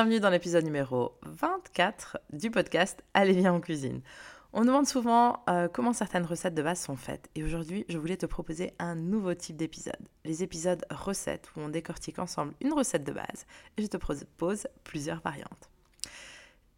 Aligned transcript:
Bienvenue 0.00 0.20
dans 0.20 0.30
l'épisode 0.30 0.64
numéro 0.64 1.18
24 1.26 2.16
du 2.32 2.50
podcast 2.50 3.04
Allez 3.12 3.34
bien 3.34 3.52
en 3.52 3.60
cuisine. 3.60 4.00
On 4.54 4.64
demande 4.64 4.86
souvent 4.86 5.44
euh, 5.50 5.68
comment 5.68 5.92
certaines 5.92 6.24
recettes 6.24 6.54
de 6.54 6.62
base 6.62 6.80
sont 6.80 6.96
faites 6.96 7.28
et 7.34 7.44
aujourd'hui 7.44 7.84
je 7.90 7.98
voulais 7.98 8.16
te 8.16 8.24
proposer 8.24 8.72
un 8.78 8.94
nouveau 8.94 9.34
type 9.34 9.58
d'épisode, 9.58 10.00
les 10.24 10.42
épisodes 10.42 10.86
recettes 10.88 11.50
où 11.54 11.60
on 11.60 11.68
décortique 11.68 12.18
ensemble 12.18 12.54
une 12.62 12.72
recette 12.72 13.04
de 13.04 13.12
base 13.12 13.44
et 13.76 13.82
je 13.82 13.88
te 13.88 13.98
propose 13.98 14.68
plusieurs 14.84 15.20
variantes. 15.20 15.68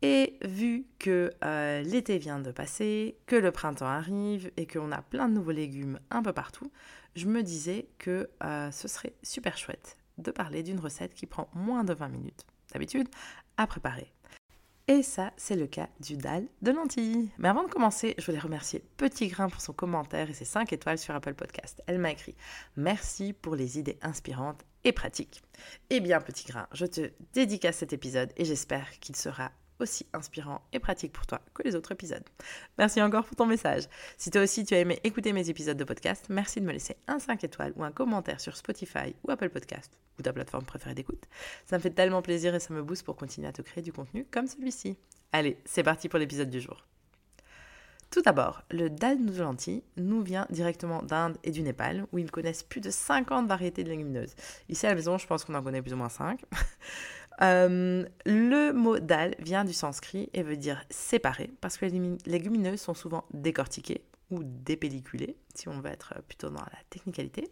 Et 0.03 0.37
vu 0.45 0.87
que 0.99 1.31
euh, 1.45 1.83
l'été 1.83 2.19
vient 2.19 2.41
de 2.41 2.51
passer, 2.51 3.19
que 3.27 3.37
le 3.37 3.53
printemps 3.53 3.87
arrive 3.87 4.51
et 4.57 4.67
qu'on 4.67 4.91
a 4.91 5.01
plein 5.01 5.29
de 5.29 5.35
nouveaux 5.35 5.53
légumes 5.53 6.01
un 6.11 6.25
peu 6.25 6.33
partout, 6.33 6.73
je 7.15 7.29
me 7.29 7.45
disais 7.45 7.87
que 7.99 8.29
euh, 8.43 8.73
ce 8.73 8.89
serait 8.89 9.15
super 9.23 9.57
chouette 9.59 9.97
de 10.19 10.33
parler 10.33 10.65
d'une 10.65 10.81
recette 10.81 11.15
qui 11.15 11.27
prend 11.27 11.49
moins 11.55 11.85
de 11.85 11.95
20 11.95 12.09
minutes 12.09 12.47
d'habitude 12.73 13.09
à 13.57 13.67
préparer. 13.67 14.13
Et 14.89 15.03
ça, 15.03 15.33
c'est 15.37 15.55
le 15.55 15.69
cas 15.69 15.89
du 16.01 16.17
dalle 16.17 16.49
de 16.61 16.73
lentilles. 16.73 17.31
Mais 17.39 17.49
avant 17.49 17.63
de 17.63 17.69
commencer, 17.69 18.15
je 18.19 18.27
voulais 18.27 18.39
remercier 18.39 18.83
Petit 18.97 19.29
Grain 19.29 19.49
pour 19.49 19.61
son 19.61 19.73
commentaire 19.73 20.29
et 20.29 20.35
ses 20.35 20.45
5 20.45 20.73
étoiles 20.73 20.99
sur 20.99 21.15
Apple 21.15 21.35
Podcast. 21.35 21.83
Elle 21.87 21.99
m'a 21.99 22.11
écrit 22.11 22.35
Merci 22.77 23.33
pour 23.33 23.55
les 23.55 23.79
idées 23.79 23.99
inspirantes 24.03 24.65
et 24.85 24.93
pratiques. 24.93 25.43
Eh 25.91 26.01
bien, 26.01 26.21
Petit 26.21 26.47
Grain, 26.47 26.67
je 26.73 26.87
te 26.87 27.13
dédicace 27.33 27.77
cet 27.77 27.93
épisode 27.93 28.33
et 28.37 28.45
j'espère 28.45 28.99
qu'il 28.99 29.15
sera 29.15 29.53
aussi 29.83 30.07
inspirant 30.13 30.63
et 30.73 30.79
pratique 30.79 31.13
pour 31.13 31.27
toi 31.27 31.41
que 31.55 31.63
les 31.63 31.77
autres 31.77 31.93
épisodes. 31.93 32.25
Merci 32.79 33.03
encore 33.03 33.25
pour 33.25 33.37
ton 33.37 33.47
message. 33.47 33.85
Si 34.17 34.31
toi 34.31 34.43
aussi 34.43 34.65
tu 34.65 34.75
as 34.75 34.81
aimé 34.81 34.99
écouter 35.05 35.33
mes 35.33 35.51
épisodes 35.51 35.77
de 35.77 35.85
podcast, 35.85 36.27
merci 36.29 36.61
de 36.61 36.67
me 36.67 36.73
laisser 36.73 36.97
un 37.09 37.19
5 37.19 37.45
étoiles 37.45 37.73
ou 37.77 37.85
un 37.85 37.93
commentaire 37.93 38.41
sur 38.41 38.57
Spotify 38.57 39.15
ou 39.25 39.31
Apple 39.31 39.51
Podcast 39.51 39.93
ou 40.19 40.23
ta 40.23 40.33
plateforme 40.33 40.65
préférée 40.65 40.95
d'écoute. 40.95 41.25
Ça 41.67 41.77
me 41.77 41.83
fait 41.83 41.91
tellement 41.91 42.23
plaisir 42.23 42.55
et 42.55 42.61
ça 42.61 42.73
me 42.73 42.83
booste 42.83 43.05
pour 43.05 43.17
continuer 43.17 43.49
à 43.49 43.53
te 43.53 43.63
créer 43.63 43.83
du 43.83 43.93
contenu 43.93 44.27
comme 44.31 44.47
celui-ci. 44.47 44.97
Allez, 45.33 45.59
c'est 45.65 45.83
parti 45.83 46.09
pour 46.09 46.19
l'épisode 46.19 46.51
du 46.51 46.61
jour. 46.61 46.85
Tout 48.13 48.21
d'abord, 48.21 48.63
le 48.71 48.91
dal 48.91 49.17
lentilles 49.39 49.83
nous 49.97 50.21
vient 50.21 50.47
directement 50.51 51.03
d'Inde 51.03 51.39
et 51.45 51.51
du 51.51 51.63
Népal, 51.63 52.05
où 52.13 52.19
ils 52.19 52.31
connaissent 52.31 52.63
plus 52.63 52.83
de 52.83 52.91
50 52.91 53.47
variétés 53.47 53.85
de 53.85 53.89
légumineuses. 53.89 54.35
Ici 54.69 54.85
à 54.85 54.91
la 54.91 54.97
maison, 54.97 55.17
je 55.17 55.27
pense 55.27 55.47
qu'on 55.47 55.55
en 55.55 55.63
connaît 55.63 55.81
plus 55.81 55.95
ou 55.95 55.97
moins 55.97 56.11
5. 56.11 56.45
Euh, 57.43 58.05
le 58.25 58.73
mot 58.73 58.99
dal 58.99 59.35
vient 59.39 59.65
du 59.65 59.73
sanskrit 59.73 60.31
et 60.33 60.43
veut 60.43 60.57
dire 60.57 60.85
séparer, 60.91 61.51
parce 61.61 61.77
que 61.77 61.87
les 61.87 62.17
légumineuses 62.27 62.81
sont 62.81 62.95
souvent 62.95 63.25
décortiquées 63.33 64.05
ou 64.31 64.43
dépelliculées, 64.45 65.37
si 65.55 65.69
on 65.69 65.81
veut 65.81 65.91
être 65.91 66.15
plutôt 66.29 66.51
dans 66.51 66.61
la 66.61 66.79
technicalité, 66.89 67.51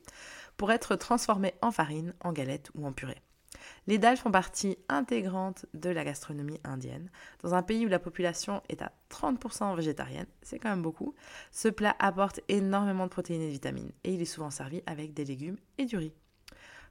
pour 0.57 0.71
être 0.71 0.97
transformées 0.97 1.55
en 1.61 1.73
farine, 1.73 2.15
en 2.21 2.33
galette 2.33 2.71
ou 2.75 2.87
en 2.87 2.93
purée. 2.93 3.21
Les 3.87 3.99
dalles 3.99 4.17
font 4.17 4.31
partie 4.31 4.79
intégrante 4.89 5.67
de 5.75 5.91
la 5.91 6.05
gastronomie 6.05 6.61
indienne. 6.65 7.11
Dans 7.43 7.55
un 7.55 7.63
pays 7.63 7.85
où 7.85 7.89
la 7.89 7.99
population 7.99 8.63
est 8.69 8.83
à 8.83 8.93
30% 9.11 9.75
végétarienne, 9.75 10.27
c'est 10.43 10.59
quand 10.59 10.71
même 10.71 10.83
beaucoup, 10.83 11.15
ce 11.51 11.69
plat 11.69 11.97
apporte 11.99 12.41
énormément 12.49 13.05
de 13.05 13.11
protéines 13.11 13.43
et 13.43 13.49
de 13.49 13.53
vitamines 13.53 13.93
et 14.05 14.15
il 14.15 14.23
est 14.23 14.27
souvent 14.27 14.51
servi 14.51 14.83
avec 14.87 15.13
des 15.13 15.25
légumes 15.25 15.59
et 15.79 15.85
du 15.85 15.97
riz. 15.97 16.15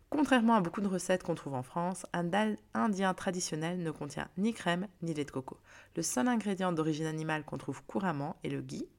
Contrairement 0.09 0.55
à 0.55 0.61
beaucoup 0.61 0.81
de 0.81 0.87
recettes 0.87 1.21
qu'on 1.21 1.35
trouve 1.35 1.53
en 1.53 1.61
France, 1.61 2.05
un 2.13 2.23
dal 2.23 2.57
indien 2.73 3.13
traditionnel 3.13 3.83
ne 3.83 3.91
contient 3.91 4.27
ni 4.37 4.53
crème 4.53 4.87
ni 5.03 5.13
lait 5.13 5.23
de 5.23 5.31
coco. 5.31 5.59
Le 5.95 6.01
seul 6.01 6.27
ingrédient 6.27 6.71
d'origine 6.71 7.05
animale 7.05 7.43
qu'on 7.43 7.59
trouve 7.59 7.83
couramment 7.83 8.35
est 8.43 8.49
le 8.49 8.61
ghee. 8.61 8.89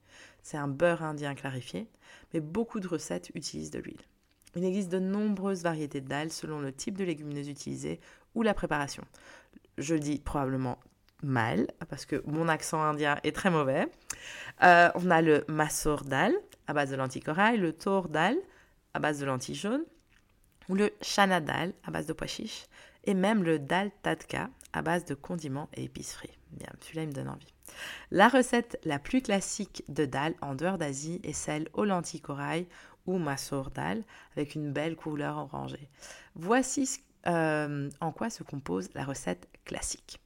C'est 0.43 0.57
un 0.57 0.69
beurre 0.69 1.03
indien 1.03 1.35
clarifié, 1.35 1.89
mais 2.33 2.41
beaucoup 2.41 2.79
de 2.79 2.87
recettes 2.87 3.31
utilisent 3.35 3.73
de 3.73 3.81
l'huile. 3.81 4.01
Il 4.55 4.65
existe 4.65 4.89
de 4.89 4.99
nombreuses 4.99 5.63
variétés 5.63 6.01
de 6.01 6.09
dalles 6.09 6.33
selon 6.33 6.61
le 6.61 6.73
type 6.73 6.97
de 6.97 7.05
légumineuse 7.05 7.49
utilisée 7.49 8.01
ou 8.35 8.43
la 8.43 8.55
préparation. 8.55 9.05
Je 9.79 9.97
dis 9.97 10.19
probablement 10.19 10.79
mal 11.23 11.69
parce 11.89 12.07
que 12.07 12.23
mon 12.27 12.49
accent 12.49 12.83
indien 12.83 13.19
est 13.25 13.35
très 13.35 13.51
mauvais. 13.51 13.89
Euh, 14.63 14.91
on 14.95 15.11
a 15.11 15.23
le 15.23 15.45
masour 15.49 16.05
dal 16.05 16.33
à 16.67 16.73
base 16.73 16.91
de 16.91 16.97
lentilles 16.97 17.23
corail, 17.23 17.59
le 17.59 17.73
tor 17.73 18.09
dal 18.09 18.37
à 18.95 19.01
base 19.01 19.21
de 19.21 19.27
lentilles 19.27 19.55
jaunes, 19.55 19.85
le 20.75 20.93
chana 21.01 21.41
dal 21.41 21.73
à 21.85 21.91
base 21.91 22.07
de 22.07 22.13
pois 22.13 22.27
chiches, 22.27 22.67
et 23.05 23.15
même 23.15 23.43
le 23.43 23.59
dal 23.59 23.91
tadka 24.03 24.51
à 24.73 24.83
base 24.83 25.05
de 25.05 25.15
condiments 25.15 25.69
et 25.75 25.85
épices 25.85 26.13
frits. 26.13 26.39
Bien, 26.53 26.69
celui-là, 26.81 27.03
il 27.03 27.09
me 27.09 27.13
donne 27.13 27.29
envie. 27.29 27.55
La 28.11 28.29
recette 28.29 28.79
la 28.85 28.99
plus 28.99 29.23
classique 29.23 29.85
de 29.89 30.05
dal 30.05 30.35
en 30.41 30.55
dehors 30.55 30.79
d'Asie 30.79 31.21
est 31.23 31.33
celle 31.33 31.69
aux 31.73 31.85
lentilles 31.85 32.21
corail 32.21 32.67
ou 33.07 33.19
masour 33.19 33.71
dal 33.71 34.03
avec 34.37 34.55
une 34.55 34.73
belle 34.73 34.97
couleur 34.97 35.37
orangée. 35.39 35.89
Voici 36.35 37.01
euh, 37.27 37.89
en 38.01 38.13
quoi 38.13 38.31
se 38.31 38.43
compose 38.43 38.89
la 38.95 39.05
recette 39.05 39.49
classique. 39.65 40.21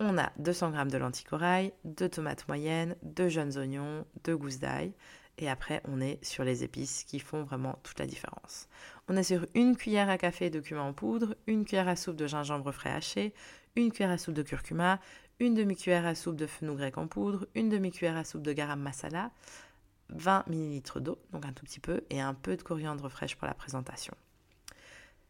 On 0.00 0.16
a 0.18 0.30
200 0.38 0.72
g 0.74 0.90
de 0.90 0.98
lentilles 0.98 1.24
corail, 1.24 1.72
2 1.84 2.08
tomates 2.08 2.46
moyennes, 2.46 2.94
2 3.02 3.28
jeunes 3.28 3.56
oignons, 3.58 4.04
2 4.24 4.36
gousses 4.36 4.60
d'ail, 4.60 4.92
et 5.38 5.48
après, 5.48 5.80
on 5.86 6.00
est 6.00 6.22
sur 6.24 6.44
les 6.44 6.64
épices 6.64 7.04
qui 7.04 7.20
font 7.20 7.44
vraiment 7.44 7.78
toute 7.82 7.98
la 7.98 8.06
différence. 8.06 8.68
On 9.08 9.16
est 9.16 9.22
sur 9.22 9.46
une 9.54 9.76
cuillère 9.76 10.10
à 10.10 10.18
café 10.18 10.50
de 10.50 10.60
cumin 10.60 10.82
en 10.82 10.92
poudre, 10.92 11.36
une 11.46 11.64
cuillère 11.64 11.88
à 11.88 11.96
soupe 11.96 12.16
de 12.16 12.26
gingembre 12.26 12.72
frais 12.72 12.90
haché, 12.90 13.32
une 13.76 13.92
cuillère 13.92 14.10
à 14.10 14.18
soupe 14.18 14.34
de 14.34 14.42
curcuma, 14.42 15.00
une 15.40 15.54
demi-cuillère 15.54 16.06
à 16.06 16.14
soupe 16.14 16.36
de 16.36 16.46
fenugrec 16.46 16.98
en 16.98 17.06
poudre, 17.06 17.46
une 17.54 17.68
demi-cuillère 17.68 18.16
à 18.16 18.24
soupe 18.24 18.42
de 18.42 18.52
garam 18.52 18.80
masala, 18.80 19.30
20 20.10 20.44
ml 20.48 21.00
d'eau, 21.00 21.18
donc 21.32 21.46
un 21.46 21.52
tout 21.52 21.64
petit 21.64 21.80
peu, 21.80 22.02
et 22.10 22.20
un 22.20 22.34
peu 22.34 22.56
de 22.56 22.62
coriandre 22.62 23.08
fraîche 23.08 23.36
pour 23.36 23.46
la 23.46 23.54
présentation. 23.54 24.14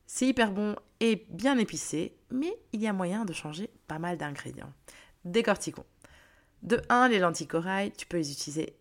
C'est 0.06 0.26
hyper 0.26 0.52
bon 0.52 0.74
et 1.00 1.26
bien 1.28 1.58
épicé, 1.58 2.16
mais 2.30 2.58
il 2.72 2.80
y 2.80 2.86
a 2.86 2.94
moyen 2.94 3.26
de 3.26 3.34
changer 3.34 3.68
pas 3.86 3.98
mal 3.98 4.16
d'ingrédients. 4.16 4.72
Décortiquons. 5.24 5.84
De 6.62 6.80
1, 6.88 7.08
les 7.08 7.18
lentilles 7.18 7.46
corail, 7.46 7.92
tu 7.92 8.06
peux 8.06 8.16
les 8.16 8.32
utiliser 8.32 8.74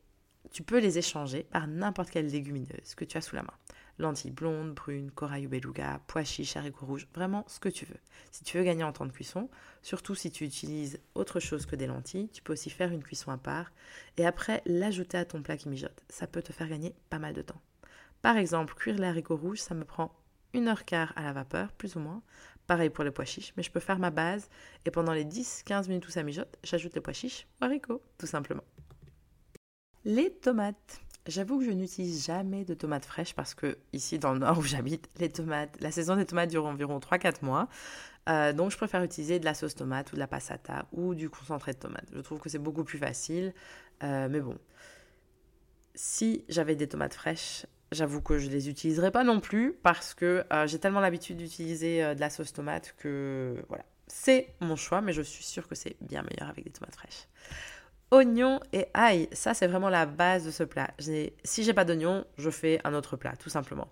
tu 0.52 0.64
peux 0.64 0.80
les 0.80 0.98
échanger 0.98 1.44
par 1.44 1.68
n'importe 1.68 2.10
quelle 2.10 2.28
légumineuse 2.28 2.96
que 2.96 3.06
tu 3.06 3.18
as 3.18 3.22
sous 3.22 3.36
la 3.36 3.44
main. 3.44 3.54
Lentilles 4.00 4.32
blondes, 4.32 4.74
brunes, 4.74 5.10
corail 5.12 5.48
ou 5.48 5.50
beluga, 5.50 6.00
pois 6.08 6.24
chiches, 6.24 6.56
haricots 6.56 6.86
rouges, 6.86 7.08
vraiment 7.16 7.44
ce 7.48 7.60
que 7.60 7.70
tu 7.70 7.86
veux. 7.86 8.00
Si 8.32 8.44
tu 8.44 8.58
veux 8.58 8.64
gagner 8.64 8.84
en 8.84 8.92
temps 8.92 9.08
de 9.08 9.12
cuisson, 9.12 9.50
surtout 9.82 10.14
si 10.14 10.30
tu 10.30 10.44
utilises 10.46 11.00
autre 11.16 11.40
chose 11.40 11.66
que 11.66 11.76
des 11.76 11.88
lentilles, 11.88 12.30
tu 12.30 12.44
peux 12.44 12.54
aussi 12.54 12.70
faire 12.70 12.92
une 12.92 13.04
cuisson 13.04 13.32
à 13.32 13.38
part 13.38 13.72
et 14.18 14.26
après 14.26 14.62
l'ajouter 14.66 15.18
à 15.18 15.26
ton 15.26 15.42
plat 15.42 15.58
qui 15.58 15.70
mijote. 15.70 16.04
Ça 16.10 16.28
peut 16.28 16.44
te 16.44 16.54
faire 16.54 16.70
gagner 16.70 16.94
pas 17.10 17.20
mal 17.20 17.34
de 17.34 17.42
temps. 17.42 17.62
Par 18.22 18.38
exemple, 18.38 18.76
cuire 18.76 18.98
les 18.98 19.08
haricots 19.08 19.38
rouges, 19.38 19.62
ça 19.62 19.74
me 19.74 19.84
prend 19.84 20.14
une 20.54 20.68
heure 20.68 20.86
quart 20.86 21.14
à 21.16 21.24
la 21.24 21.34
vapeur, 21.34 21.72
plus 21.74 21.96
ou 21.96 22.00
moins. 22.00 22.22
Pareil 22.68 22.90
pour 22.90 23.04
les 23.04 23.12
pois 23.12 23.26
chiches, 23.26 23.54
mais 23.56 23.64
je 23.64 23.72
peux 23.72 23.80
faire 23.80 24.00
ma 24.00 24.12
base 24.12 24.50
et 24.86 24.92
pendant 24.92 25.14
les 25.14 25.24
10-15 25.24 25.88
minutes 25.88 26.08
où 26.08 26.12
ça 26.12 26.24
mijote, 26.24 26.58
j'ajoute 26.64 26.94
les 26.96 27.02
pois 27.02 27.14
chiches 27.14 27.48
ou 27.62 27.66
haricots, 27.66 28.04
tout 28.18 28.28
simplement. 28.28 28.64
Les 30.06 30.32
tomates. 30.32 31.02
J'avoue 31.28 31.60
que 31.60 31.66
je 31.66 31.72
n'utilise 31.72 32.26
jamais 32.26 32.64
de 32.64 32.74
tomates 32.74 33.06
fraîches 33.06 33.34
parce 33.34 33.54
que 33.54 33.78
ici 33.92 34.18
dans 34.18 34.32
le 34.32 34.40
nord 34.40 34.60
où 34.60 34.62
j'habite, 34.62 35.10
la 35.82 35.92
saison 35.92 36.16
des 36.16 36.26
tomates 36.26 36.50
dure 36.50 36.66
environ 36.66 37.00
3-4 37.00 37.44
mois. 37.44 37.68
Euh, 38.30 38.54
donc 38.54 38.72
je 38.72 38.78
préfère 38.78 39.04
utiliser 39.04 39.40
de 39.40 39.46
la 39.46 39.54
sauce 39.54 39.76
tomate 39.76 40.12
ou 40.12 40.16
de 40.16 40.20
la 40.20 40.28
passata 40.28 40.86
ou 40.92 41.16
du 41.16 41.30
concentré 41.30 41.74
de 41.74 41.80
tomate. 41.80 42.08
Je 42.14 42.20
trouve 42.20 42.40
que 42.40 42.50
c'est 42.50 42.60
beaucoup 42.60 42.84
plus 42.84 42.98
facile. 42.98 43.54
Euh, 44.04 44.28
mais 44.30 44.40
bon, 44.40 44.58
si 45.96 46.46
j'avais 46.48 46.76
des 46.76 46.88
tomates 46.88 47.14
fraîches, 47.14 47.66
j'avoue 47.92 48.22
que 48.22 48.38
je 48.38 48.50
les 48.50 48.70
utiliserais 48.70 49.12
pas 49.12 49.24
non 49.24 49.40
plus 49.40 49.74
parce 49.84 50.14
que 50.14 50.46
euh, 50.52 50.68
j'ai 50.68 50.80
tellement 50.80 51.02
l'habitude 51.02 51.38
d'utiliser 51.38 52.16
de 52.16 52.20
la 52.20 52.30
sauce 52.30 52.54
tomate 52.54 52.96
que 52.98 53.56
voilà. 53.68 53.84
C'est 54.10 54.54
mon 54.62 54.78
choix, 54.78 55.02
mais 55.02 55.12
je 55.12 55.22
suis 55.22 55.44
sûre 55.44 55.68
que 55.68 55.76
c'est 55.76 55.98
bien 56.00 56.24
meilleur 56.24 56.48
avec 56.50 56.64
des 56.64 56.72
tomates 56.72 56.96
fraîches. 56.96 57.28
Oignons 58.10 58.62
et 58.72 58.88
ail, 58.94 59.28
ça 59.34 59.54
c'est 59.54 59.68
vraiment 59.68 59.90
la 59.90 60.06
base 60.06 60.46
de 60.46 60.52
ce 60.52 60.64
plat. 60.64 60.90
Si 60.98 61.64
j'ai 61.64 61.74
pas 61.74 61.84
d'oignon, 61.84 62.24
je 62.38 62.50
fais 62.50 62.80
un 62.86 62.94
autre 62.94 63.18
plat, 63.18 63.34
tout 63.36 63.50
simplement. 63.50 63.90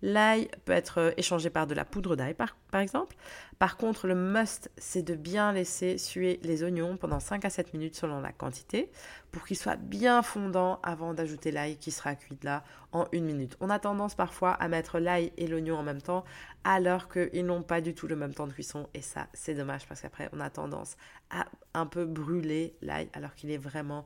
L'ail 0.00 0.48
peut 0.64 0.72
être 0.72 1.12
échangé 1.18 1.50
par 1.50 1.66
de 1.66 1.74
la 1.74 1.84
poudre 1.84 2.16
d'ail, 2.16 2.32
par, 2.32 2.56
par, 2.70 2.80
exemple. 2.80 3.14
Par 3.58 3.76
contre, 3.76 4.06
le 4.06 4.14
must, 4.14 4.70
c'est 4.78 5.02
de 5.02 5.16
bien 5.16 5.52
laisser 5.52 5.98
suer 5.98 6.38
les 6.44 6.62
oignons 6.62 6.96
pendant 6.96 7.18
5 7.18 7.44
à 7.44 7.50
7 7.50 7.74
minutes 7.74 7.96
selon 7.96 8.20
la 8.20 8.30
quantité, 8.30 8.88
pour 9.32 9.44
qu'ils 9.44 9.58
soient 9.58 9.74
bien 9.74 10.22
fondants 10.22 10.78
avant 10.84 11.12
d'ajouter 11.12 11.50
l'ail 11.50 11.76
qui 11.76 11.90
sera 11.90 12.14
cuit 12.14 12.38
là 12.44 12.62
en 12.92 13.06
une 13.10 13.24
minute. 13.24 13.56
On 13.58 13.68
a 13.68 13.80
tendance 13.80 14.14
parfois 14.14 14.52
à 14.52 14.68
mettre 14.68 15.00
l'ail 15.00 15.32
et 15.36 15.48
l'oignon 15.48 15.76
en 15.76 15.82
même 15.82 16.00
temps, 16.00 16.24
alors 16.62 17.08
qu'ils 17.08 17.44
n'ont 17.44 17.64
pas 17.64 17.80
du 17.80 17.94
tout 17.94 18.06
le 18.06 18.14
même 18.14 18.32
temps 18.32 18.46
de 18.46 18.52
cuisson, 18.52 18.88
et 18.94 19.02
ça 19.02 19.26
c'est 19.32 19.54
dommage 19.54 19.88
parce 19.88 20.02
qu'après 20.02 20.28
on 20.32 20.38
a 20.38 20.50
tendance 20.50 20.96
à 21.30 21.46
un 21.74 21.86
peu 21.86 22.04
brûler 22.04 22.76
l'ail, 22.80 23.08
alors 23.12 23.34
qu'il 23.34 23.50
est 23.50 23.58
vraiment, 23.58 24.04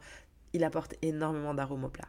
il 0.55 0.65
apporte 0.65 0.95
énormément 1.03 1.53
d'arômes 1.53 1.85
au 1.85 1.91
plat. 1.91 2.09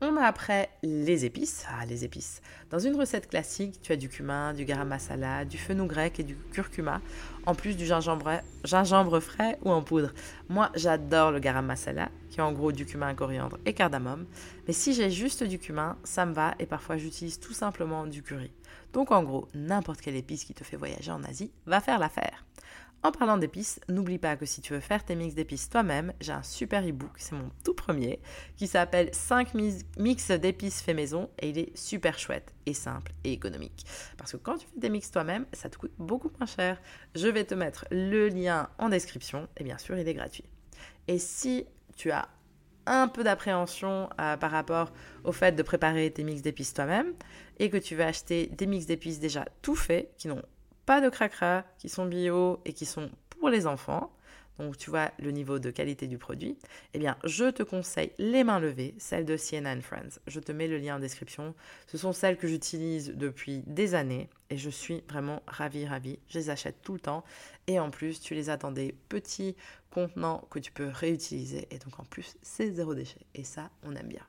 On 0.00 0.16
a 0.16 0.22
après 0.22 0.68
les 0.84 1.24
épices. 1.24 1.66
Ah, 1.68 1.84
les 1.84 2.04
épices. 2.04 2.40
Dans 2.70 2.78
une 2.78 2.94
recette 2.94 3.28
classique, 3.28 3.80
tu 3.82 3.90
as 3.90 3.96
du 3.96 4.08
cumin, 4.08 4.54
du 4.54 4.64
garam 4.64 4.86
masala, 4.86 5.44
du 5.44 5.58
fenouil 5.58 5.88
grec 5.88 6.20
et 6.20 6.22
du 6.22 6.36
curcuma, 6.52 7.00
en 7.46 7.56
plus 7.56 7.76
du 7.76 7.84
gingembre, 7.84 9.20
frais 9.20 9.58
ou 9.64 9.72
en 9.72 9.82
poudre. 9.82 10.12
Moi, 10.48 10.70
j'adore 10.76 11.32
le 11.32 11.40
garam 11.40 11.66
masala, 11.66 12.10
qui 12.30 12.38
est 12.38 12.42
en 12.44 12.52
gros 12.52 12.70
du 12.70 12.86
cumin, 12.86 13.12
coriandre 13.14 13.58
et 13.66 13.72
cardamome. 13.72 14.26
Mais 14.68 14.72
si 14.72 14.94
j'ai 14.94 15.10
juste 15.10 15.42
du 15.42 15.58
cumin, 15.58 15.98
ça 16.04 16.26
me 16.26 16.32
va 16.32 16.54
et 16.60 16.66
parfois 16.66 16.96
j'utilise 16.96 17.40
tout 17.40 17.52
simplement 17.52 18.06
du 18.06 18.22
curry. 18.22 18.52
Donc 18.92 19.10
en 19.10 19.24
gros, 19.24 19.48
n'importe 19.52 20.00
quelle 20.00 20.14
épice 20.14 20.44
qui 20.44 20.54
te 20.54 20.62
fait 20.62 20.76
voyager 20.76 21.10
en 21.10 21.24
Asie 21.24 21.50
va 21.66 21.80
faire 21.80 21.98
l'affaire. 21.98 22.44
En 23.04 23.12
parlant 23.12 23.38
d'épices, 23.38 23.78
n'oublie 23.88 24.18
pas 24.18 24.36
que 24.36 24.44
si 24.44 24.60
tu 24.60 24.72
veux 24.72 24.80
faire 24.80 25.04
tes 25.04 25.14
mix 25.14 25.36
d'épices 25.36 25.70
toi-même, 25.70 26.12
j'ai 26.20 26.32
un 26.32 26.42
super 26.42 26.84
e-book, 26.86 27.12
c'est 27.16 27.36
mon 27.36 27.48
tout 27.64 27.72
premier, 27.72 28.20
qui 28.56 28.66
s'appelle 28.66 29.10
5 29.12 29.54
mix 29.54 30.30
d'épices 30.32 30.82
fait 30.82 30.94
maison 30.94 31.30
et 31.38 31.50
il 31.50 31.58
est 31.58 31.76
super 31.76 32.18
chouette 32.18 32.52
et 32.66 32.74
simple 32.74 33.12
et 33.22 33.32
économique. 33.32 33.86
Parce 34.16 34.32
que 34.32 34.36
quand 34.36 34.56
tu 34.58 34.66
fais 34.66 34.80
tes 34.80 34.90
mix 34.90 35.12
toi-même, 35.12 35.46
ça 35.52 35.70
te 35.70 35.78
coûte 35.78 35.92
beaucoup 35.98 36.30
moins 36.38 36.46
cher. 36.46 36.80
Je 37.14 37.28
vais 37.28 37.44
te 37.44 37.54
mettre 37.54 37.86
le 37.92 38.28
lien 38.28 38.68
en 38.78 38.88
description 38.88 39.48
et 39.56 39.62
bien 39.64 39.78
sûr, 39.78 39.96
il 39.96 40.08
est 40.08 40.14
gratuit. 40.14 40.44
Et 41.06 41.20
si 41.20 41.66
tu 41.96 42.10
as 42.10 42.28
un 42.86 43.06
peu 43.06 43.22
d'appréhension 43.22 44.08
euh, 44.20 44.36
par 44.36 44.50
rapport 44.50 44.92
au 45.22 45.30
fait 45.30 45.52
de 45.52 45.62
préparer 45.62 46.10
tes 46.10 46.24
mix 46.24 46.42
d'épices 46.42 46.74
toi-même 46.74 47.12
et 47.60 47.70
que 47.70 47.76
tu 47.76 47.94
veux 47.94 48.04
acheter 48.04 48.46
des 48.46 48.66
mix 48.66 48.86
d'épices 48.86 49.20
déjà 49.20 49.44
tout 49.62 49.76
faits 49.76 50.10
qui 50.16 50.26
n'ont 50.26 50.42
de 50.88 51.08
cracra, 51.10 51.64
qui 51.78 51.88
sont 51.88 52.06
bio 52.06 52.60
et 52.64 52.72
qui 52.72 52.86
sont 52.86 53.10
pour 53.28 53.50
les 53.50 53.66
enfants, 53.66 54.10
donc 54.58 54.76
tu 54.76 54.90
vois 54.90 55.12
le 55.18 55.30
niveau 55.30 55.58
de 55.58 55.70
qualité 55.70 56.06
du 56.06 56.18
produit, 56.18 56.58
eh 56.94 56.98
bien 56.98 57.16
je 57.24 57.50
te 57.50 57.62
conseille 57.62 58.10
les 58.18 58.42
mains 58.42 58.58
levées, 58.58 58.94
celles 58.98 59.24
de 59.24 59.36
Sienna 59.36 59.78
Friends. 59.80 60.18
Je 60.26 60.40
te 60.40 60.50
mets 60.50 60.66
le 60.66 60.78
lien 60.78 60.96
en 60.96 60.98
description. 60.98 61.54
Ce 61.86 61.98
sont 61.98 62.12
celles 62.12 62.36
que 62.36 62.48
j'utilise 62.48 63.12
depuis 63.14 63.62
des 63.66 63.94
années 63.94 64.28
et 64.50 64.56
je 64.56 64.70
suis 64.70 65.04
vraiment 65.08 65.42
ravie, 65.46 65.86
ravie. 65.86 66.18
Je 66.28 66.38
les 66.38 66.50
achète 66.50 66.82
tout 66.82 66.94
le 66.94 67.00
temps 67.00 67.22
et 67.66 67.78
en 67.78 67.90
plus 67.90 68.20
tu 68.20 68.34
les 68.34 68.50
as 68.50 68.56
dans 68.56 68.72
des 68.72 68.96
petits 69.08 69.54
contenants 69.90 70.48
que 70.50 70.58
tu 70.58 70.72
peux 70.72 70.88
réutiliser 70.88 71.68
et 71.70 71.78
donc 71.78 72.00
en 72.00 72.04
plus 72.04 72.36
c'est 72.42 72.72
zéro 72.72 72.94
déchet 72.94 73.26
et 73.34 73.44
ça 73.44 73.70
on 73.84 73.94
aime 73.94 74.08
bien. 74.08 74.26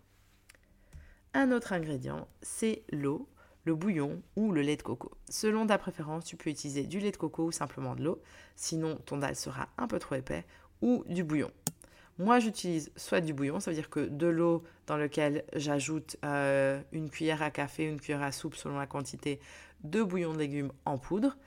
Un 1.33 1.51
autre 1.51 1.73
ingrédient, 1.73 2.27
c'est 2.41 2.83
l'eau 2.91 3.27
bouillon 3.74 4.21
ou 4.36 4.51
le 4.51 4.62
lait 4.62 4.77
de 4.77 4.81
coco. 4.81 5.12
Selon 5.30 5.68
ta 5.68 5.77
préférence, 5.77 6.25
tu 6.25 6.36
peux 6.36 6.50
utiliser 6.50 6.83
du 6.83 7.00
lait 7.00 7.12
de 7.12 7.18
coco 7.18 7.45
ou 7.45 7.51
simplement 7.51 7.95
de 7.95 8.04
l'eau, 8.04 8.21
sinon 8.56 8.95
ton 9.06 9.18
dalle 9.18 9.36
sera 9.36 9.68
un 9.77 9.88
peu 9.88 10.00
trop 10.00 10.16
épais, 10.16 10.45
ou 10.81 11.04
du 11.07 11.24
bouillon. 11.24 11.51
Moi, 12.19 12.39
j'utilise 12.39 12.92
soit 12.98 13.21
du 13.21 13.33
bouillon, 13.33 13.62
ça 13.62 13.71
veut 13.71 13.75
dire 13.75 13.89
que 13.89 14.01
de 14.01 14.27
l'eau 14.27 14.63
dans 14.88 14.98
laquelle 14.98 15.45
j'ajoute 15.56 16.18
euh, 16.25 16.81
une 16.92 17.10
cuillère 17.10 17.42
à 17.42 17.50
café, 17.50 17.86
une 17.86 18.00
cuillère 18.00 18.24
à 18.24 18.33
soupe 18.33 18.56
selon 18.56 18.77
la 18.77 18.88
quantité 18.88 19.39
de 19.86 20.04
bouillon 20.04 20.33
de 20.33 20.39
légumes 20.39 20.71
en 20.83 20.98
poudre. 20.98 21.38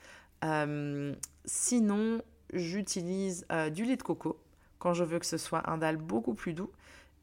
Euh, 0.45 1.15
sinon, 1.45 2.23
j'utilise 2.55 3.47
euh, 3.53 3.69
du 3.69 3.85
lait 3.85 3.97
de 3.97 4.03
coco 4.03 4.41
quand 4.79 4.95
je 4.95 5.05
veux 5.05 5.19
que 5.19 5.27
ce 5.27 5.37
soit 5.37 5.69
un 5.71 5.77
dalle 5.77 5.99
beaucoup 5.99 6.35
plus 6.35 6.55
doux. 6.55 6.71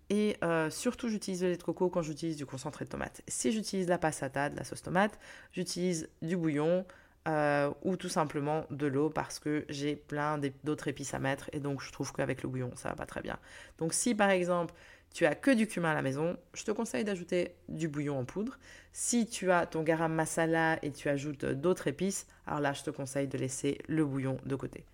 Et 0.09 0.37
euh, 0.43 0.69
surtout, 0.69 1.07
j'utilise 1.07 1.43
le 1.43 1.49
lait 1.49 1.57
de 1.57 1.63
coco 1.63 1.89
quand 1.89 2.01
j'utilise 2.01 2.35
du 2.35 2.45
concentré 2.45 2.85
de 2.85 2.89
tomate. 2.89 3.21
Si 3.27 3.51
j'utilise 3.51 3.87
la 3.87 3.97
passata, 3.97 4.49
de 4.49 4.55
la 4.55 4.63
sauce 4.63 4.81
tomate, 4.81 5.19
j'utilise 5.51 6.09
du 6.21 6.35
bouillon 6.35 6.85
euh, 7.27 7.69
ou 7.83 7.95
tout 7.95 8.09
simplement 8.09 8.65
de 8.71 8.87
l'eau 8.87 9.09
parce 9.09 9.39
que 9.39 9.65
j'ai 9.69 9.95
plein 9.95 10.39
d'autres 10.63 10.87
épices 10.87 11.13
à 11.13 11.19
mettre 11.19 11.49
et 11.53 11.59
donc 11.59 11.81
je 11.81 11.91
trouve 11.91 12.11
qu'avec 12.11 12.41
le 12.41 12.49
bouillon, 12.49 12.71
ça 12.75 12.89
va 12.89 12.95
pas 12.95 13.05
très 13.05 13.21
bien. 13.21 13.37
Donc 13.77 13.93
si 13.93 14.15
par 14.15 14.31
exemple, 14.31 14.73
tu 15.13 15.25
as 15.25 15.35
que 15.35 15.51
du 15.51 15.67
cumin 15.67 15.91
à 15.91 15.93
la 15.93 16.01
maison, 16.01 16.37
je 16.53 16.63
te 16.63 16.71
conseille 16.71 17.03
d'ajouter 17.03 17.55
du 17.67 17.87
bouillon 17.87 18.19
en 18.19 18.25
poudre. 18.25 18.57
Si 18.93 19.25
tu 19.25 19.51
as 19.51 19.65
ton 19.65 19.83
garam 19.83 20.13
masala 20.13 20.79
et 20.83 20.91
tu 20.91 21.09
ajoutes 21.09 21.45
d'autres 21.45 21.87
épices, 21.87 22.27
alors 22.47 22.59
là, 22.59 22.73
je 22.73 22.83
te 22.83 22.89
conseille 22.89 23.27
de 23.27 23.37
laisser 23.37 23.79
le 23.87 24.05
bouillon 24.05 24.37
de 24.45 24.55
côté. 24.55 24.85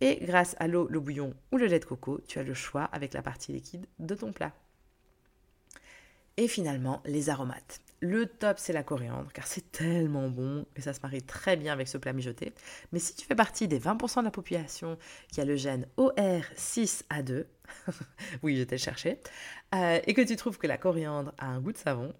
Et 0.00 0.18
grâce 0.22 0.54
à 0.58 0.68
l'eau, 0.68 0.86
le 0.88 1.00
bouillon 1.00 1.34
ou 1.52 1.56
le 1.56 1.66
lait 1.66 1.80
de 1.80 1.84
coco, 1.84 2.20
tu 2.26 2.38
as 2.38 2.42
le 2.42 2.54
choix 2.54 2.84
avec 2.84 3.14
la 3.14 3.22
partie 3.22 3.52
liquide 3.52 3.86
de 3.98 4.14
ton 4.14 4.32
plat. 4.32 4.52
Et 6.36 6.46
finalement, 6.46 7.02
les 7.04 7.30
aromates. 7.30 7.80
Le 8.00 8.26
top, 8.26 8.60
c'est 8.60 8.72
la 8.72 8.84
coriandre, 8.84 9.32
car 9.32 9.48
c'est 9.48 9.72
tellement 9.72 10.28
bon 10.28 10.64
et 10.76 10.80
ça 10.80 10.92
se 10.92 11.00
marie 11.02 11.22
très 11.22 11.56
bien 11.56 11.72
avec 11.72 11.88
ce 11.88 11.98
plat 11.98 12.12
mijoté. 12.12 12.52
Mais 12.92 13.00
si 13.00 13.16
tu 13.16 13.26
fais 13.26 13.34
partie 13.34 13.66
des 13.66 13.80
20% 13.80 14.20
de 14.20 14.24
la 14.24 14.30
population 14.30 14.98
qui 15.32 15.40
a 15.40 15.44
le 15.44 15.56
gène 15.56 15.84
OR6A2, 15.98 17.46
oui, 18.44 18.56
j'étais 18.56 18.76
le 18.76 18.80
chercher, 18.80 19.18
euh, 19.74 19.98
et 20.06 20.14
que 20.14 20.22
tu 20.22 20.36
trouves 20.36 20.58
que 20.58 20.68
la 20.68 20.78
coriandre 20.78 21.32
a 21.38 21.46
un 21.46 21.60
goût 21.60 21.72
de 21.72 21.78
savon, 21.78 22.14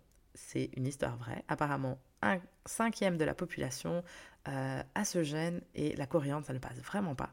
c'est 0.47 0.71
une 0.77 0.87
histoire 0.87 1.17
vraie. 1.17 1.45
Apparemment, 1.49 1.99
un 2.23 2.39
cinquième 2.67 3.17
de 3.17 3.25
la 3.25 3.35
population 3.35 4.03
euh, 4.49 4.83
à 4.95 5.05
ce 5.05 5.23
gène 5.23 5.61
et 5.75 5.95
la 5.97 6.07
coriandre, 6.07 6.47
ça 6.47 6.53
ne 6.53 6.59
passe 6.59 6.79
vraiment 6.79 7.15
pas, 7.15 7.31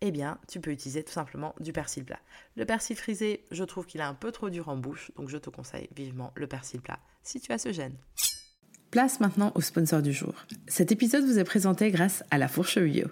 eh 0.00 0.10
bien, 0.10 0.38
tu 0.48 0.60
peux 0.60 0.70
utiliser 0.70 1.04
tout 1.04 1.12
simplement 1.12 1.54
du 1.60 1.72
persil 1.72 2.04
plat. 2.04 2.18
Le 2.56 2.64
persil 2.64 2.96
frisé, 2.96 3.46
je 3.50 3.62
trouve 3.64 3.86
qu'il 3.86 4.00
est 4.00 4.04
un 4.04 4.14
peu 4.14 4.32
trop 4.32 4.50
dur 4.50 4.68
en 4.68 4.76
bouche, 4.76 5.12
donc 5.16 5.28
je 5.28 5.38
te 5.38 5.50
conseille 5.50 5.88
vivement 5.94 6.32
le 6.34 6.46
persil 6.46 6.80
plat 6.80 6.98
si 7.22 7.40
tu 7.40 7.52
as 7.52 7.58
ce 7.58 7.72
gène. 7.72 7.94
Place 8.90 9.20
maintenant 9.20 9.52
au 9.54 9.60
sponsor 9.60 10.00
du 10.00 10.12
jour. 10.12 10.34
Cet 10.68 10.92
épisode 10.92 11.24
vous 11.24 11.38
est 11.38 11.44
présenté 11.44 11.90
grâce 11.90 12.24
à 12.30 12.38
La 12.38 12.48
Fourche 12.48 12.78
Bio. 12.78 13.08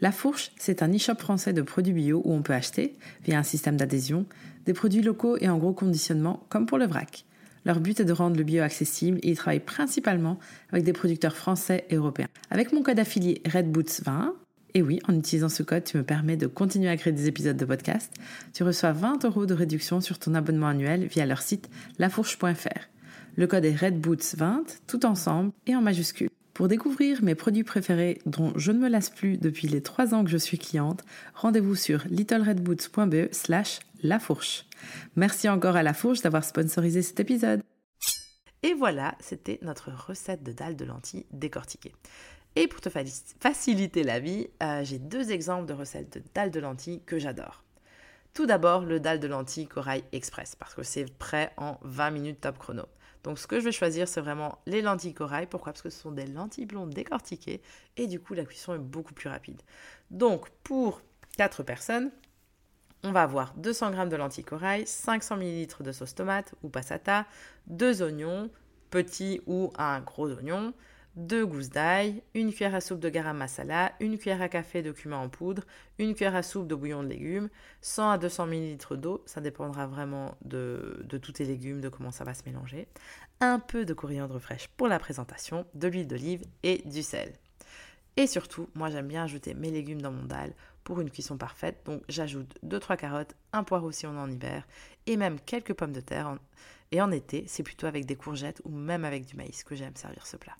La 0.00 0.12
Fourche, 0.12 0.50
c'est 0.56 0.82
un 0.82 0.92
e-shop 0.92 1.16
français 1.16 1.52
de 1.52 1.62
produits 1.62 1.92
bio 1.92 2.22
où 2.24 2.32
on 2.32 2.42
peut 2.42 2.54
acheter, 2.54 2.96
via 3.22 3.38
un 3.38 3.42
système 3.42 3.76
d'adhésion, 3.76 4.26
des 4.64 4.72
produits 4.72 5.02
locaux 5.02 5.36
et 5.38 5.48
en 5.48 5.58
gros 5.58 5.74
conditionnement, 5.74 6.46
comme 6.48 6.66
pour 6.66 6.78
le 6.78 6.86
vrac. 6.86 7.24
Leur 7.66 7.80
but 7.80 7.98
est 7.98 8.04
de 8.04 8.12
rendre 8.12 8.36
le 8.36 8.44
bio 8.44 8.62
accessible 8.62 9.18
et 9.22 9.30
ils 9.30 9.36
travaillent 9.36 9.58
principalement 9.58 10.38
avec 10.70 10.84
des 10.84 10.92
producteurs 10.92 11.36
français 11.36 11.84
et 11.90 11.96
européens. 11.96 12.28
Avec 12.50 12.72
mon 12.72 12.82
code 12.82 13.00
affilié 13.00 13.42
RedBoots20, 13.44 14.30
et 14.74 14.82
oui, 14.82 15.00
en 15.08 15.18
utilisant 15.18 15.48
ce 15.48 15.64
code, 15.64 15.82
tu 15.82 15.96
me 15.96 16.04
permets 16.04 16.36
de 16.36 16.46
continuer 16.46 16.88
à 16.88 16.96
créer 16.96 17.12
des 17.12 17.26
épisodes 17.26 17.56
de 17.56 17.64
podcast. 17.64 18.12
Tu 18.52 18.62
reçois 18.62 18.92
20 18.92 19.24
euros 19.24 19.46
de 19.46 19.54
réduction 19.54 20.00
sur 20.00 20.18
ton 20.20 20.34
abonnement 20.34 20.68
annuel 20.68 21.06
via 21.06 21.26
leur 21.26 21.42
site 21.42 21.68
lafourche.fr. 21.98 22.88
Le 23.36 23.46
code 23.48 23.64
est 23.64 23.74
RedBoots20, 23.74 24.78
tout 24.86 25.04
ensemble 25.04 25.50
et 25.66 25.74
en 25.74 25.82
majuscule. 25.82 26.28
Pour 26.56 26.68
découvrir 26.68 27.22
mes 27.22 27.34
produits 27.34 27.64
préférés 27.64 28.18
dont 28.24 28.54
je 28.56 28.72
ne 28.72 28.78
me 28.78 28.88
lasse 28.88 29.10
plus 29.10 29.36
depuis 29.36 29.68
les 29.68 29.82
3 29.82 30.14
ans 30.14 30.24
que 30.24 30.30
je 30.30 30.38
suis 30.38 30.56
cliente, 30.56 31.04
rendez-vous 31.34 31.74
sur 31.74 32.02
littleredboots.be 32.08 33.30
slash 33.30 33.80
lafourche. 34.02 34.64
Merci 35.16 35.50
encore 35.50 35.76
à 35.76 35.82
La 35.82 35.92
Fourche 35.92 36.22
d'avoir 36.22 36.44
sponsorisé 36.44 37.02
cet 37.02 37.20
épisode. 37.20 37.60
Et 38.62 38.72
voilà, 38.72 39.16
c'était 39.20 39.58
notre 39.60 39.90
recette 39.90 40.42
de 40.44 40.52
dalles 40.52 40.76
de 40.76 40.86
lentilles 40.86 41.26
décortiquées. 41.30 41.92
Et 42.54 42.68
pour 42.68 42.80
te 42.80 42.88
faciliter 42.88 44.02
la 44.02 44.18
vie, 44.18 44.48
euh, 44.62 44.82
j'ai 44.82 44.98
deux 44.98 45.32
exemples 45.32 45.66
de 45.66 45.74
recettes 45.74 46.14
de 46.14 46.22
dalles 46.34 46.50
de 46.50 46.60
lentilles 46.60 47.02
que 47.04 47.18
j'adore. 47.18 47.64
Tout 48.32 48.46
d'abord, 48.46 48.86
le 48.86 48.98
dalle 48.98 49.20
de 49.20 49.28
lentilles 49.28 49.66
Corail 49.66 50.04
Express, 50.12 50.56
parce 50.56 50.74
que 50.74 50.82
c'est 50.82 51.04
prêt 51.18 51.52
en 51.58 51.76
20 51.82 52.10
minutes 52.12 52.40
top 52.40 52.56
chrono. 52.56 52.84
Donc 53.26 53.40
ce 53.40 53.48
que 53.48 53.58
je 53.58 53.64
vais 53.64 53.72
choisir, 53.72 54.06
c'est 54.06 54.20
vraiment 54.20 54.60
les 54.66 54.80
lentilles 54.82 55.12
corail. 55.12 55.48
Pourquoi? 55.48 55.72
Parce 55.72 55.82
que 55.82 55.90
ce 55.90 55.98
sont 55.98 56.12
des 56.12 56.28
lentilles 56.28 56.64
blondes 56.64 56.90
décortiquées 56.90 57.60
et 57.96 58.06
du 58.06 58.20
coup 58.20 58.34
la 58.34 58.44
cuisson 58.44 58.72
est 58.72 58.78
beaucoup 58.78 59.14
plus 59.14 59.28
rapide. 59.28 59.60
Donc 60.12 60.48
pour 60.62 61.02
4 61.36 61.64
personnes, 61.64 62.12
on 63.02 63.10
va 63.10 63.22
avoir 63.22 63.54
200 63.54 63.94
g 63.94 64.06
de 64.06 64.14
lentilles 64.14 64.44
corail, 64.44 64.86
500 64.86 65.38
ml 65.38 65.82
de 65.82 65.90
sauce 65.90 66.14
tomate 66.14 66.54
ou 66.62 66.68
passata, 66.68 67.26
2 67.66 68.00
oignons, 68.02 68.48
petits 68.90 69.40
ou 69.48 69.72
un 69.76 70.00
gros 70.02 70.30
oignon, 70.30 70.72
2 71.16 71.46
gousses 71.46 71.70
d'ail, 71.70 72.22
une 72.34 72.52
cuillère 72.52 72.74
à 72.74 72.80
soupe 72.80 73.00
de 73.00 73.08
garam 73.08 73.38
masala, 73.38 73.92
une 74.00 74.18
cuillère 74.18 74.42
à 74.42 74.48
café 74.48 74.82
de 74.82 74.92
cumin 74.92 75.16
en 75.16 75.28
poudre, 75.28 75.62
une 75.98 76.14
cuillère 76.14 76.36
à 76.36 76.42
soupe 76.42 76.68
de 76.68 76.74
bouillon 76.74 77.02
de 77.02 77.08
légumes, 77.08 77.48
100 77.80 78.10
à 78.10 78.18
200 78.18 78.46
ml 78.48 78.96
d'eau, 78.98 79.22
ça 79.24 79.40
dépendra 79.40 79.86
vraiment 79.86 80.36
de, 80.44 81.02
de 81.04 81.18
tous 81.18 81.32
tes 81.32 81.44
légumes, 81.44 81.80
de 81.80 81.88
comment 81.88 82.10
ça 82.10 82.24
va 82.24 82.34
se 82.34 82.42
mélanger, 82.44 82.86
un 83.40 83.58
peu 83.58 83.86
de 83.86 83.94
coriandre 83.94 84.38
fraîche 84.38 84.68
pour 84.76 84.88
la 84.88 84.98
présentation, 84.98 85.66
de 85.74 85.88
l'huile 85.88 86.06
d'olive 86.06 86.44
et 86.62 86.82
du 86.84 87.02
sel. 87.02 87.32
Et 88.18 88.26
surtout, 88.26 88.68
moi 88.74 88.90
j'aime 88.90 89.08
bien 89.08 89.24
ajouter 89.24 89.54
mes 89.54 89.70
légumes 89.70 90.00
dans 90.00 90.12
mon 90.12 90.24
dalle 90.24 90.54
pour 90.84 91.00
une 91.00 91.10
cuisson 91.10 91.36
parfaite. 91.36 91.80
Donc 91.84 92.02
j'ajoute 92.08 92.58
2-3 92.64 92.96
carottes, 92.96 93.34
un 93.52 93.64
poireau 93.64 93.90
si 93.90 94.06
on 94.06 94.14
est 94.14 94.18
en 94.18 94.30
hiver, 94.30 94.66
et 95.06 95.16
même 95.16 95.40
quelques 95.40 95.74
pommes 95.74 95.92
de 95.92 96.00
terre. 96.00 96.36
Et 96.92 97.00
en 97.00 97.10
été, 97.10 97.44
c'est 97.46 97.62
plutôt 97.62 97.86
avec 97.86 98.06
des 98.06 98.16
courgettes 98.16 98.62
ou 98.64 98.70
même 98.70 99.04
avec 99.04 99.26
du 99.26 99.36
maïs 99.36 99.64
que 99.64 99.74
j'aime 99.74 99.96
servir 99.96 100.26
ce 100.26 100.36
plat. 100.36 100.56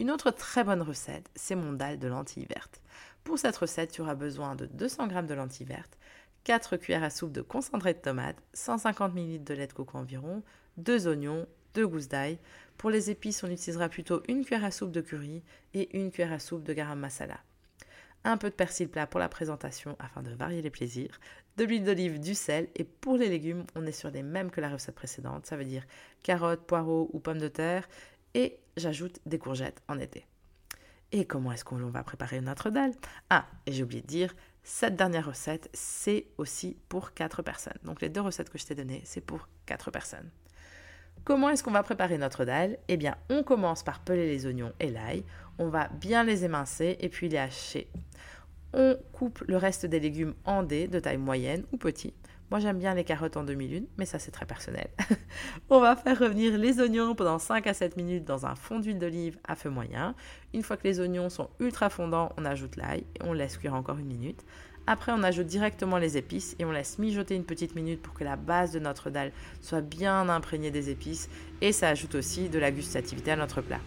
Une 0.00 0.10
autre 0.10 0.32
très 0.32 0.64
bonne 0.64 0.82
recette, 0.82 1.30
c'est 1.36 1.54
mon 1.54 1.72
dalle 1.72 2.00
de 2.00 2.08
lentilles 2.08 2.48
vertes. 2.52 2.80
Pour 3.22 3.38
cette 3.38 3.56
recette, 3.56 3.92
tu 3.92 4.00
auras 4.00 4.16
besoin 4.16 4.56
de 4.56 4.66
200 4.66 5.08
g 5.08 5.22
de 5.22 5.34
lentilles 5.34 5.66
vertes, 5.66 5.96
4 6.42 6.76
cuillères 6.78 7.04
à 7.04 7.10
soupe 7.10 7.30
de 7.30 7.42
concentré 7.42 7.94
de 7.94 8.00
tomate, 8.00 8.42
150 8.54 9.14
ml 9.14 9.44
de 9.44 9.54
lait 9.54 9.68
de 9.68 9.72
coco 9.72 9.96
environ, 9.96 10.42
2 10.78 11.06
oignons, 11.06 11.46
2 11.74 11.86
gousses 11.86 12.08
d'ail. 12.08 12.38
Pour 12.76 12.90
les 12.90 13.10
épices, 13.10 13.44
on 13.44 13.50
utilisera 13.50 13.88
plutôt 13.88 14.20
une 14.26 14.44
cuillère 14.44 14.64
à 14.64 14.72
soupe 14.72 14.90
de 14.90 15.00
curry 15.00 15.44
et 15.74 15.96
une 15.96 16.10
cuillère 16.10 16.32
à 16.32 16.40
soupe 16.40 16.64
de 16.64 16.72
garam 16.72 16.98
masala. 16.98 17.38
Un 18.24 18.36
peu 18.36 18.50
de 18.50 18.54
persil 18.54 18.88
plat 18.88 19.06
pour 19.06 19.20
la 19.20 19.28
présentation 19.28 19.96
afin 20.00 20.22
de 20.22 20.34
varier 20.34 20.60
les 20.60 20.70
plaisirs, 20.70 21.20
de 21.56 21.64
l'huile 21.64 21.84
d'olive, 21.84 22.18
du 22.18 22.34
sel 22.34 22.68
et 22.74 22.82
pour 22.82 23.16
les 23.16 23.28
légumes, 23.28 23.64
on 23.76 23.86
est 23.86 23.92
sur 23.92 24.10
les 24.10 24.22
mêmes 24.22 24.50
que 24.50 24.60
la 24.60 24.70
recette 24.70 24.94
précédente, 24.94 25.46
ça 25.46 25.56
veut 25.56 25.64
dire 25.64 25.84
carottes, 26.22 26.66
poireaux 26.66 27.10
ou 27.12 27.20
pommes 27.20 27.38
de 27.38 27.48
terre 27.48 27.86
et 28.34 28.58
j'ajoute 28.76 29.20
des 29.26 29.38
courgettes 29.38 29.82
en 29.88 29.98
été. 29.98 30.26
Et 31.12 31.24
comment 31.24 31.52
est-ce 31.52 31.64
qu'on 31.64 31.76
va 31.76 32.02
préparer 32.02 32.40
notre 32.40 32.70
dalle 32.70 32.92
Ah, 33.30 33.46
et 33.66 33.72
j'ai 33.72 33.84
oublié 33.84 34.02
de 34.02 34.06
dire, 34.06 34.34
cette 34.64 34.96
dernière 34.96 35.26
recette, 35.26 35.70
c'est 35.72 36.26
aussi 36.38 36.76
pour 36.88 37.14
4 37.14 37.42
personnes. 37.42 37.78
Donc 37.84 38.00
les 38.00 38.08
deux 38.08 38.20
recettes 38.20 38.50
que 38.50 38.58
je 38.58 38.66
t'ai 38.66 38.74
données, 38.74 39.02
c'est 39.04 39.20
pour 39.20 39.48
4 39.66 39.90
personnes. 39.90 40.30
Comment 41.22 41.50
est-ce 41.50 41.62
qu'on 41.62 41.70
va 41.70 41.82
préparer 41.82 42.18
notre 42.18 42.44
dalle 42.44 42.76
Eh 42.88 42.96
bien, 42.96 43.16
on 43.30 43.42
commence 43.42 43.82
par 43.82 44.00
peler 44.00 44.26
les 44.26 44.46
oignons 44.46 44.72
et 44.80 44.90
l'ail. 44.90 45.24
On 45.58 45.68
va 45.68 45.88
bien 45.88 46.24
les 46.24 46.44
émincer 46.44 46.96
et 47.00 47.08
puis 47.08 47.28
les 47.28 47.38
hacher. 47.38 47.88
On 48.72 48.98
coupe 49.12 49.42
le 49.46 49.56
reste 49.56 49.86
des 49.86 50.00
légumes 50.00 50.34
en 50.44 50.62
dés 50.62 50.88
de 50.88 50.98
taille 50.98 51.16
moyenne 51.16 51.64
ou 51.72 51.76
petit. 51.76 52.12
Moi, 52.50 52.60
j'aime 52.60 52.78
bien 52.78 52.94
les 52.94 53.04
carottes 53.04 53.36
en 53.36 53.42
demi-lune, 53.42 53.86
mais 53.96 54.06
ça, 54.06 54.18
c'est 54.18 54.30
très 54.30 54.46
personnel. 54.46 54.88
on 55.70 55.80
va 55.80 55.96
faire 55.96 56.18
revenir 56.18 56.56
les 56.58 56.80
oignons 56.80 57.14
pendant 57.14 57.38
5 57.38 57.66
à 57.66 57.74
7 57.74 57.96
minutes 57.96 58.24
dans 58.24 58.46
un 58.46 58.54
fond 58.54 58.78
d'huile 58.78 58.98
d'olive 58.98 59.38
à 59.48 59.56
feu 59.56 59.70
moyen. 59.70 60.14
Une 60.52 60.62
fois 60.62 60.76
que 60.76 60.86
les 60.86 61.00
oignons 61.00 61.30
sont 61.30 61.50
ultra 61.58 61.88
fondants, 61.90 62.32
on 62.36 62.44
ajoute 62.44 62.76
l'ail 62.76 63.04
et 63.16 63.22
on 63.24 63.32
laisse 63.32 63.56
cuire 63.56 63.74
encore 63.74 63.98
une 63.98 64.06
minute. 64.06 64.44
Après, 64.86 65.12
on 65.12 65.22
ajoute 65.22 65.46
directement 65.46 65.96
les 65.96 66.18
épices 66.18 66.54
et 66.58 66.66
on 66.66 66.70
laisse 66.70 66.98
mijoter 66.98 67.34
une 67.34 67.44
petite 67.44 67.74
minute 67.74 68.02
pour 68.02 68.12
que 68.12 68.24
la 68.24 68.36
base 68.36 68.72
de 68.72 68.78
notre 68.78 69.08
dalle 69.08 69.32
soit 69.62 69.80
bien 69.80 70.28
imprégnée 70.28 70.70
des 70.70 70.90
épices 70.90 71.30
et 71.62 71.72
ça 71.72 71.88
ajoute 71.88 72.14
aussi 72.14 72.50
de 72.50 72.58
la 72.58 72.70
gustativité 72.70 73.30
à 73.30 73.36
notre 73.36 73.62
plat. 73.62 73.80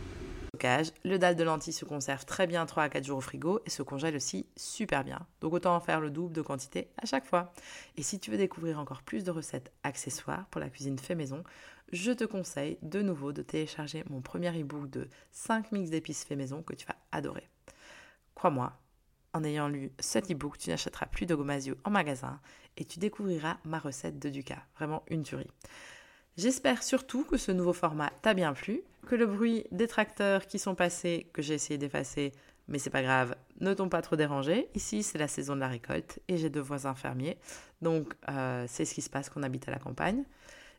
Le 1.03 1.17
dalle 1.17 1.35
de 1.35 1.43
lentilles 1.43 1.73
se 1.73 1.85
conserve 1.85 2.25
très 2.25 2.47
bien 2.47 2.65
3 2.65 2.83
à 2.83 2.89
4 2.89 3.05
jours 3.05 3.17
au 3.17 3.21
frigo 3.21 3.61
et 3.65 3.69
se 3.69 3.83
congèle 3.83 4.15
aussi 4.15 4.45
super 4.55 5.03
bien. 5.03 5.25
Donc 5.41 5.53
autant 5.53 5.75
en 5.75 5.79
faire 5.79 5.99
le 5.99 6.09
double 6.09 6.33
de 6.33 6.41
quantité 6.41 6.89
à 6.97 7.05
chaque 7.05 7.25
fois. 7.25 7.53
Et 7.95 8.03
si 8.03 8.19
tu 8.19 8.31
veux 8.31 8.37
découvrir 8.37 8.79
encore 8.79 9.01
plus 9.01 9.23
de 9.23 9.31
recettes 9.31 9.71
accessoires 9.83 10.45
pour 10.47 10.61
la 10.61 10.69
cuisine 10.69 10.99
fait 10.99 11.15
maison, 11.15 11.43
je 11.91 12.11
te 12.11 12.23
conseille 12.23 12.77
de 12.81 13.01
nouveau 13.01 13.31
de 13.31 13.41
télécharger 13.41 14.03
mon 14.09 14.21
premier 14.21 14.49
e-book 14.49 14.89
de 14.89 15.07
5 15.31 15.71
mix 15.71 15.89
d'épices 15.89 16.23
fait 16.23 16.35
maison 16.35 16.61
que 16.61 16.73
tu 16.73 16.85
vas 16.85 16.97
adorer. 17.11 17.49
Crois-moi, 18.35 18.73
en 19.33 19.43
ayant 19.43 19.67
lu 19.67 19.91
cet 19.99 20.31
e-book, 20.31 20.57
tu 20.57 20.69
n'achèteras 20.69 21.05
plus 21.05 21.25
de 21.25 21.35
gomasio 21.35 21.75
en 21.83 21.91
magasin 21.91 22.39
et 22.75 22.85
tu 22.85 22.99
découvriras 22.99 23.57
ma 23.63 23.79
recette 23.79 24.19
de 24.19 24.29
Duca. 24.29 24.63
Vraiment 24.75 25.03
une 25.07 25.23
tuerie. 25.23 25.51
J'espère 26.37 26.83
surtout 26.83 27.23
que 27.23 27.35
ce 27.35 27.51
nouveau 27.51 27.73
format 27.73 28.11
t'a 28.21 28.35
bien 28.35 28.53
plu, 28.53 28.81
que 29.07 29.15
le 29.15 29.25
bruit 29.25 29.65
des 29.71 29.87
tracteurs 29.87 30.45
qui 30.45 30.59
sont 30.59 30.75
passés, 30.75 31.25
que 31.33 31.41
j'ai 31.41 31.55
essayé 31.55 31.79
d'effacer, 31.79 32.31
mais 32.67 32.77
c'est 32.77 32.91
pas 32.91 33.01
grave, 33.01 33.35
ne 33.59 33.73
t'ont 33.73 33.89
pas 33.89 34.03
trop 34.03 34.15
dérangé. 34.15 34.69
Ici, 34.75 35.01
c'est 35.01 35.17
la 35.17 35.27
saison 35.27 35.55
de 35.55 35.61
la 35.61 35.67
récolte 35.67 36.19
et 36.27 36.37
j'ai 36.37 36.51
deux 36.51 36.61
voisins 36.61 36.93
fermiers, 36.93 37.39
donc 37.81 38.13
euh, 38.29 38.65
c'est 38.67 38.85
ce 38.85 38.93
qui 38.93 39.01
se 39.01 39.09
passe 39.09 39.29
qu'on 39.29 39.41
habite 39.41 39.67
à 39.67 39.71
la 39.71 39.79
campagne. 39.79 40.25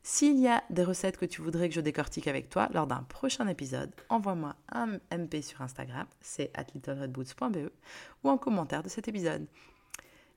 S'il 0.04 0.38
y 0.38 0.46
a 0.46 0.62
des 0.70 0.84
recettes 0.84 1.16
que 1.16 1.26
tu 1.26 1.42
voudrais 1.42 1.68
que 1.68 1.74
je 1.74 1.80
décortique 1.80 2.28
avec 2.28 2.48
toi 2.50 2.68
lors 2.72 2.86
d'un 2.86 3.02
prochain 3.02 3.48
épisode, 3.48 3.90
envoie-moi 4.10 4.54
un 4.70 5.00
MP 5.10 5.42
sur 5.42 5.60
Instagram, 5.60 6.06
c'est 6.20 6.52
at 6.54 6.66
littleredboots.be, 6.72 7.70
ou 8.22 8.30
en 8.30 8.38
commentaire 8.38 8.84
de 8.84 8.88
cet 8.88 9.08
épisode. 9.08 9.48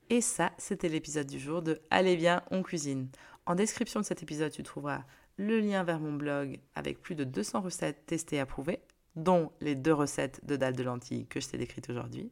Et 0.09 0.19
ça, 0.19 0.51
c'était 0.57 0.89
l'épisode 0.89 1.27
du 1.27 1.39
jour 1.39 1.61
de 1.61 1.79
Allez 1.89 2.17
bien, 2.17 2.41
on 2.51 2.63
cuisine. 2.63 3.07
En 3.45 3.55
description 3.55 3.99
de 3.99 4.05
cet 4.05 4.23
épisode, 4.23 4.51
tu 4.51 4.63
trouveras 4.63 5.03
le 5.37 5.59
lien 5.59 5.83
vers 5.83 5.99
mon 5.99 6.13
blog 6.13 6.59
avec 6.75 7.01
plus 7.01 7.15
de 7.15 7.23
200 7.23 7.61
recettes 7.61 8.05
testées 8.05 8.37
et 8.37 8.39
approuvées, 8.39 8.81
dont 9.15 9.51
les 9.59 9.75
deux 9.75 9.93
recettes 9.93 10.45
de 10.45 10.55
dalle 10.55 10.75
de 10.75 10.83
lentilles 10.83 11.27
que 11.27 11.39
je 11.39 11.49
t'ai 11.49 11.57
décrites 11.57 11.89
aujourd'hui. 11.89 12.31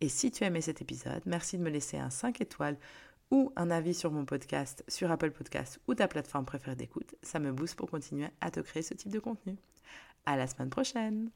Et 0.00 0.08
si 0.08 0.30
tu 0.30 0.44
as 0.44 0.46
aimé 0.46 0.60
cet 0.60 0.80
épisode, 0.80 1.22
merci 1.26 1.58
de 1.58 1.62
me 1.62 1.70
laisser 1.70 1.98
un 1.98 2.10
5 2.10 2.40
étoiles 2.40 2.78
ou 3.30 3.52
un 3.56 3.70
avis 3.70 3.94
sur 3.94 4.10
mon 4.10 4.24
podcast 4.24 4.84
sur 4.88 5.10
Apple 5.10 5.32
Podcast 5.32 5.80
ou 5.86 5.94
ta 5.94 6.08
plateforme 6.08 6.46
préférée 6.46 6.76
d'écoute. 6.76 7.14
Ça 7.22 7.38
me 7.38 7.52
booste 7.52 7.76
pour 7.76 7.90
continuer 7.90 8.28
à 8.40 8.50
te 8.50 8.60
créer 8.60 8.82
ce 8.82 8.94
type 8.94 9.12
de 9.12 9.18
contenu. 9.18 9.56
À 10.24 10.36
la 10.36 10.46
semaine 10.46 10.70
prochaine! 10.70 11.30